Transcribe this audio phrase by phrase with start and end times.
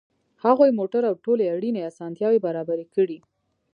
[0.43, 3.19] هغوی موټر او ټولې اړینې اسانتیاوې برابرې کړې